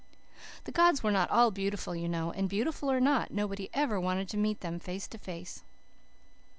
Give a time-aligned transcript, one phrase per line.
[0.63, 2.31] The gods were not all beautiful, you know.
[2.31, 5.63] And, beautiful or not, nobody ever wanted to meet them face to face.